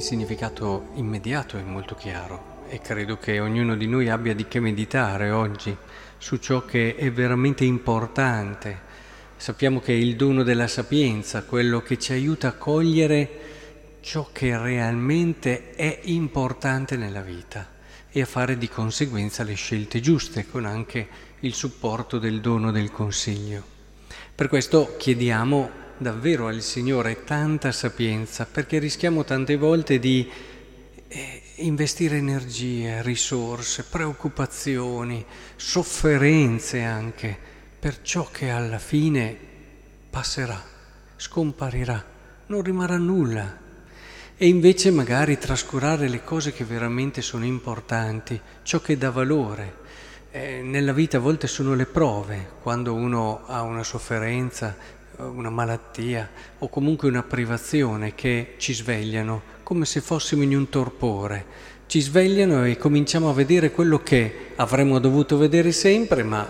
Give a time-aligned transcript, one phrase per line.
[0.00, 4.58] Il significato immediato è molto chiaro e credo che ognuno di noi abbia di che
[4.58, 5.76] meditare oggi
[6.16, 8.78] su ciò che è veramente importante.
[9.36, 13.28] Sappiamo che è il dono della sapienza, quello che ci aiuta a cogliere
[14.00, 17.68] ciò che realmente è importante nella vita
[18.10, 21.08] e a fare di conseguenza le scelte giuste con anche
[21.40, 23.62] il supporto del dono del consiglio.
[24.34, 30.28] Per questo chiediamo davvero al Signore tanta sapienza, perché rischiamo tante volte di
[31.08, 35.24] eh, investire energie, risorse, preoccupazioni,
[35.56, 37.36] sofferenze anche
[37.78, 39.36] per ciò che alla fine
[40.08, 40.60] passerà,
[41.16, 42.02] scomparirà,
[42.46, 43.58] non rimarrà nulla.
[44.38, 49.76] E invece magari trascurare le cose che veramente sono importanti, ciò che dà valore.
[50.30, 54.74] Eh, nella vita a volte sono le prove, quando uno ha una sofferenza,
[55.28, 61.68] una malattia o comunque una privazione che ci svegliano come se fossimo in un torpore.
[61.86, 66.48] Ci svegliano e cominciamo a vedere quello che avremmo dovuto vedere sempre, ma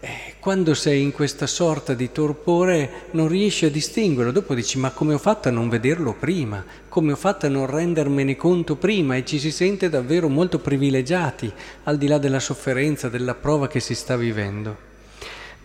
[0.00, 4.32] eh, quando sei in questa sorta di torpore non riesci a distinguerlo.
[4.32, 6.64] Dopo dici ma come ho fatto a non vederlo prima?
[6.88, 9.16] Come ho fatto a non rendermene conto prima?
[9.16, 11.52] E ci si sente davvero molto privilegiati
[11.84, 14.92] al di là della sofferenza, della prova che si sta vivendo.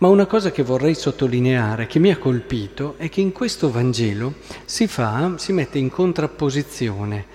[0.00, 4.32] Ma una cosa che vorrei sottolineare, che mi ha colpito, è che in questo Vangelo
[4.64, 7.26] si fa, si mette in contrapposizione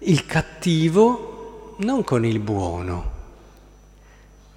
[0.00, 3.10] il cattivo non con il buono,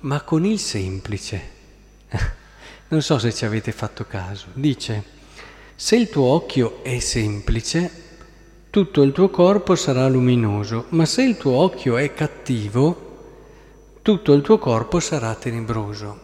[0.01, 1.51] ma con il semplice.
[2.93, 4.47] Non so se ci avete fatto caso.
[4.53, 5.03] Dice,
[5.73, 7.91] se il tuo occhio è semplice,
[8.69, 14.43] tutto il tuo corpo sarà luminoso, ma se il tuo occhio è cattivo, tutto il
[14.43, 16.19] tuo corpo sarà tenebroso.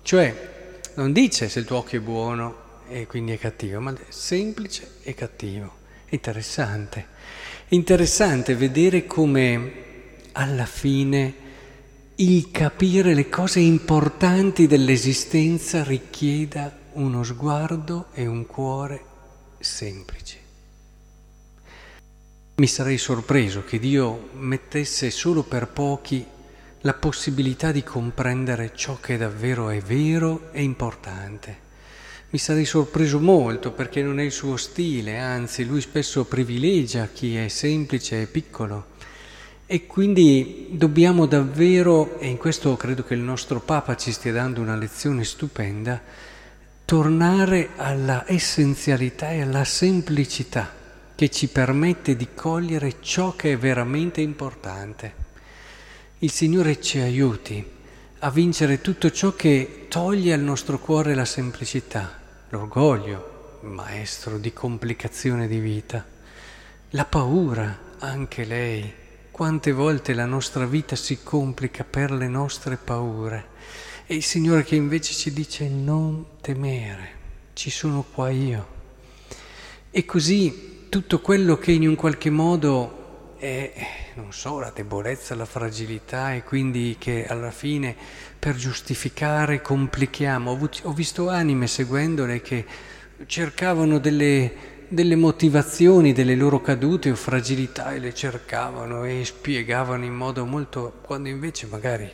[0.00, 0.53] Cioè,
[0.94, 4.96] non dice se il tuo occhio è buono e quindi è cattivo, ma è semplice
[5.02, 5.82] e cattivo.
[6.10, 7.06] Interessante.
[7.68, 9.72] Interessante vedere come
[10.32, 11.42] alla fine
[12.16, 19.04] il capire le cose importanti dell'esistenza richieda uno sguardo e un cuore
[19.58, 20.38] semplici.
[22.56, 26.24] Mi sarei sorpreso che Dio mettesse solo per pochi
[26.84, 31.62] la possibilità di comprendere ciò che davvero è vero e importante.
[32.28, 37.36] Mi sarei sorpreso molto perché non è il suo stile, anzi lui spesso privilegia chi
[37.36, 38.92] è semplice e piccolo.
[39.64, 44.60] E quindi dobbiamo davvero, e in questo credo che il nostro Papa ci stia dando
[44.60, 45.98] una lezione stupenda,
[46.84, 50.70] tornare alla essenzialità e alla semplicità
[51.14, 55.23] che ci permette di cogliere ciò che è veramente importante.
[56.24, 57.62] Il Signore ci aiuti
[58.20, 62.18] a vincere tutto ciò che toglie al nostro cuore la semplicità,
[62.48, 66.02] l'orgoglio, maestro di complicazione di vita,
[66.92, 68.90] la paura, anche lei.
[69.30, 73.48] Quante volte la nostra vita si complica per le nostre paure.
[74.06, 77.08] E il Signore che invece ci dice non temere,
[77.52, 78.66] ci sono qua io.
[79.90, 83.72] E così tutto quello che in un qualche modo è,
[84.16, 87.96] non so, la debolezza, la fragilità e quindi che alla fine
[88.38, 90.58] per giustificare complichiamo.
[90.82, 92.64] Ho, visto anime seguendole che
[93.26, 94.52] cercavano delle,
[94.88, 101.00] delle motivazioni delle loro cadute o fragilità e le cercavano e spiegavano in modo molto,
[101.02, 102.10] quando invece magari,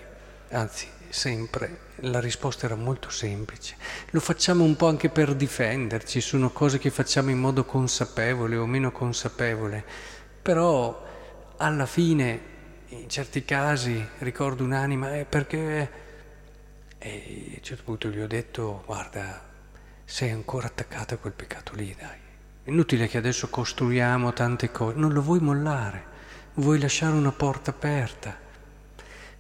[0.50, 3.76] anzi sempre, la risposta era molto semplice.
[4.10, 8.66] Lo facciamo un po' anche per difenderci, sono cose che facciamo in modo consapevole o
[8.66, 9.84] meno consapevole,
[10.40, 11.08] però
[11.60, 12.40] alla fine,
[12.88, 16.08] in certi casi, ricordo un'anima, è perché...
[16.98, 19.42] E a un certo punto gli ho detto, guarda,
[20.04, 22.18] sei ancora attaccata a quel peccato lì, dai.
[22.64, 26.04] Inutile che adesso costruiamo tante cose, non lo vuoi mollare,
[26.54, 28.36] vuoi lasciare una porta aperta.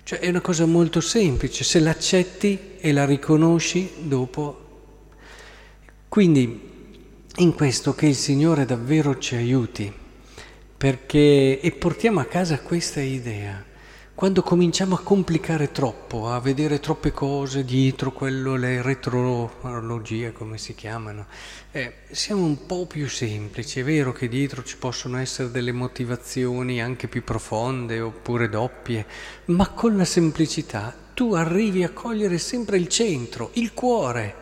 [0.02, 4.68] Cioè è una cosa molto semplice, se l'accetti e la riconosci dopo.
[6.08, 6.68] Quindi
[7.36, 9.92] in questo che il Signore davvero ci aiuti
[10.80, 13.62] perché, e portiamo a casa questa idea.
[14.14, 20.74] Quando cominciamo a complicare troppo, a vedere troppe cose dietro quello, le retrologie come si
[20.74, 21.26] chiamano,
[21.70, 23.80] eh, siamo un po' più semplici.
[23.80, 29.04] È vero che dietro ci possono essere delle motivazioni anche più profonde oppure doppie,
[29.46, 34.39] ma con la semplicità tu arrivi a cogliere sempre il centro, il cuore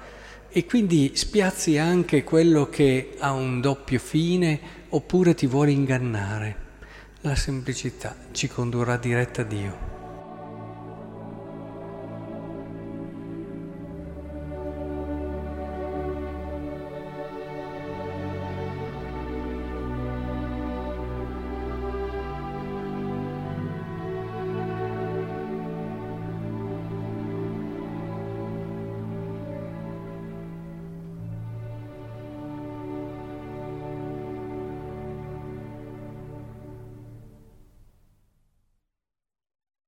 [0.50, 6.66] e quindi spiazzi anche quello che ha un doppio fine oppure ti vuole ingannare.
[7.20, 9.97] La semplicità ci condurrà diretta a Dio.